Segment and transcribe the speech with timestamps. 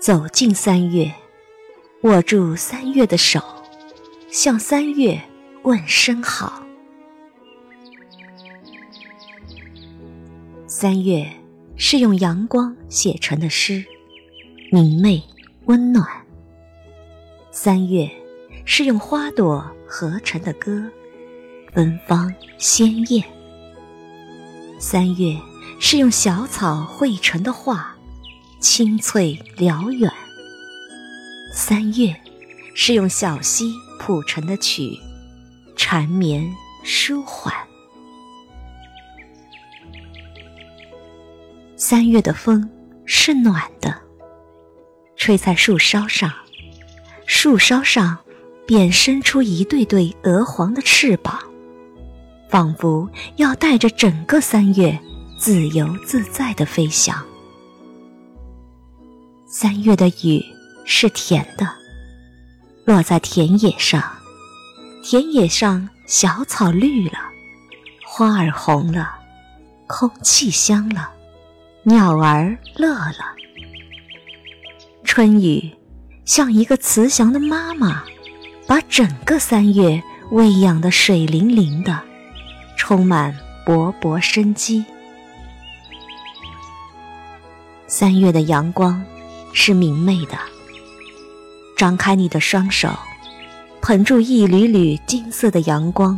[0.00, 1.12] 走进三月
[2.02, 3.42] 握住三月的手
[4.30, 5.20] 向三月
[5.64, 6.62] 问声好。
[10.66, 11.30] 三月
[11.76, 13.84] 是用阳光写成的诗
[14.70, 15.22] 明媚
[15.66, 16.06] 温暖。
[17.50, 18.08] 三月
[18.70, 20.84] 是用花朵合成的歌，
[21.72, 23.22] 芬芳鲜艳；
[24.78, 25.34] 三月
[25.80, 27.96] 是用小草绘成的画。
[28.60, 30.12] 清脆辽远，
[31.54, 32.14] 三月
[32.74, 34.98] 是用小溪谱成的曲，
[35.74, 36.46] 缠绵
[36.84, 37.54] 舒缓。
[41.74, 42.68] 三月的风
[43.06, 43.98] 是暖的，
[45.16, 46.30] 吹在树梢上，
[47.24, 48.18] 树梢上
[48.68, 51.38] 便伸出一对对鹅黄的翅膀，
[52.50, 55.00] 仿佛要带着整个三月
[55.38, 57.16] 自由自在的飞翔。
[59.46, 60.44] 三月的雨
[60.84, 61.66] 是甜的，
[62.84, 64.02] 落在田野上，
[65.02, 67.18] 田野上小草绿了，
[68.04, 69.14] 花儿红了，
[69.86, 71.10] 空气香了，
[71.84, 73.34] 鸟儿乐了。
[75.04, 75.72] 春雨
[76.26, 78.04] 像一个慈祥的妈妈，
[78.68, 82.00] 把整个三月喂养的水灵灵的，
[82.76, 84.84] 充满勃勃生机。
[87.88, 89.04] 三月的阳光。
[89.54, 90.38] 是明媚的。
[91.76, 92.90] 张开你的双手，
[93.80, 96.16] 捧住一缕缕金色的阳光，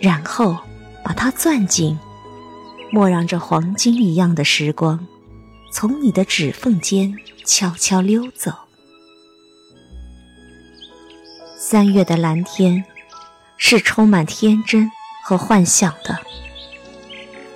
[0.00, 0.56] 然后
[1.04, 1.96] 把它攥紧，
[2.90, 5.06] 莫让这黄金一样的时光
[5.70, 7.14] 从你的指缝间
[7.44, 8.65] 悄悄溜走。
[11.68, 12.84] 三月的蓝天
[13.56, 14.88] 是充满天真
[15.24, 16.16] 和幻想的，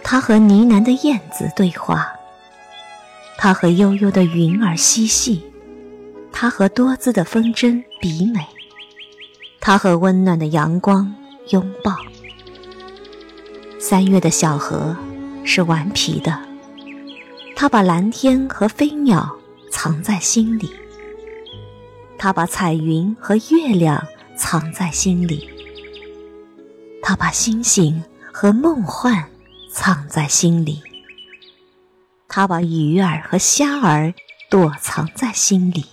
[0.03, 2.11] 它和呢喃的燕子对话。
[3.39, 5.45] 它和悠悠的云儿嬉戏，
[6.33, 8.45] 它和多姿的风筝比美，
[9.61, 11.15] 它和温暖的阳光
[11.51, 11.95] 拥抱。
[13.79, 14.97] 三月的小河
[15.45, 16.37] 是顽皮的，
[17.55, 19.31] 它把蓝天和飞鸟
[19.71, 20.69] 藏在心里，
[22.23, 25.49] 他把彩云和月亮藏在心里，
[27.03, 29.27] 他把星星和梦幻
[29.73, 30.83] 藏在心里。
[32.29, 34.13] 他把鱼儿和虾儿
[34.51, 35.87] 躲藏在心里，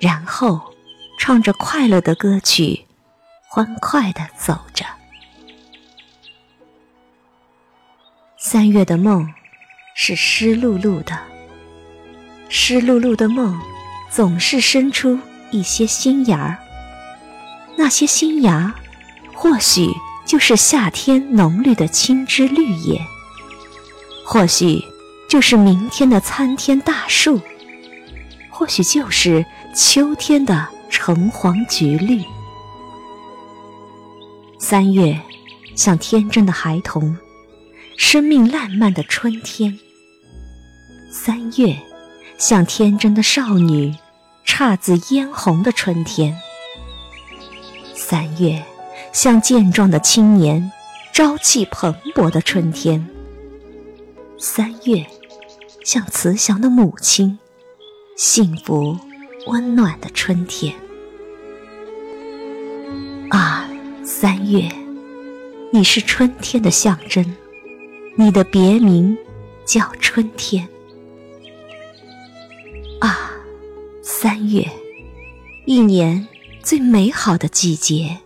[0.00, 0.74] 然后
[1.20, 2.84] 唱着快乐的歌曲，
[3.46, 4.84] 欢快地走着。
[8.36, 9.32] 三月的梦
[9.94, 11.16] 是湿漉漉的，
[12.48, 13.56] 湿漉漉的梦
[14.16, 15.18] 总是生出
[15.50, 16.56] 一些新芽儿，
[17.76, 18.74] 那些新芽，
[19.34, 19.90] 或许
[20.24, 22.98] 就是夏天浓绿的青枝绿叶，
[24.24, 24.82] 或许。
[25.28, 27.40] 就是明天的参天大树，
[28.48, 29.44] 或许就是
[29.74, 32.22] 秋天的橙黄橘绿。
[34.56, 35.20] 三月，
[35.74, 37.18] 像天真的孩童，
[37.96, 39.76] 生命烂漫的春天。
[41.10, 41.76] 三月，
[42.38, 43.92] 像天真的少女，
[44.46, 46.34] 姹紫嫣红的春天。
[47.94, 48.64] 三月，
[49.12, 50.72] 像健壮的青年，
[51.12, 53.06] 朝气蓬勃的春天。
[54.38, 55.04] 三月。
[55.84, 57.38] 像慈祥的母亲，
[58.16, 58.98] 幸福
[59.46, 60.74] 温暖的春天
[63.30, 63.70] 啊！
[64.02, 64.68] 三月，
[65.72, 67.36] 你是春天的象征，
[68.16, 69.16] 你的别名
[69.64, 70.68] 叫春天
[74.26, 74.68] 三月，
[75.66, 76.26] 一年
[76.60, 78.18] 最美好的季节，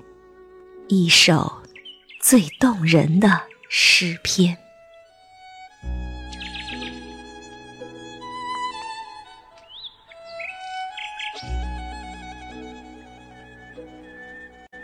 [0.89, 1.53] 一首
[2.23, 4.57] 最动人的诗篇。